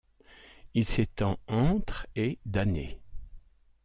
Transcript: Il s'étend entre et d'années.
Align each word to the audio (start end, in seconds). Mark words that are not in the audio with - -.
Il 0.73 0.83
s'étend 0.83 1.37
entre 1.47 2.07
et 2.15 2.39
d'années. 2.47 2.99